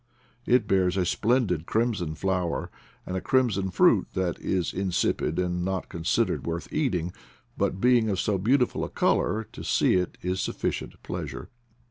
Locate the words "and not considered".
5.37-6.47